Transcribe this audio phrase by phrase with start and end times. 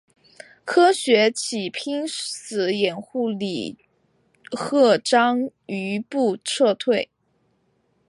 [0.65, 3.77] 程学启拼死掩护李
[4.49, 7.11] 鹤章余部撤退。